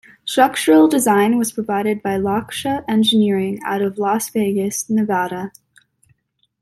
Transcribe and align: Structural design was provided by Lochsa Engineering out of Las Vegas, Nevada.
Structural 0.25 0.87
design 0.87 1.37
was 1.37 1.51
provided 1.51 2.01
by 2.01 2.17
Lochsa 2.17 2.83
Engineering 2.87 3.59
out 3.63 3.83
of 3.83 3.99
Las 3.99 4.31
Vegas, 4.31 4.89
Nevada. 4.89 5.51